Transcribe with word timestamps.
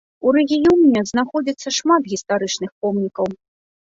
У 0.27 0.31
рэгіёне 0.35 1.01
знаходзіцца 1.11 1.73
шмат 1.79 2.09
гістарычных 2.13 2.71
помнікаў. 2.87 3.27